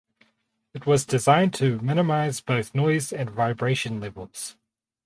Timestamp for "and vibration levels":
3.13-4.55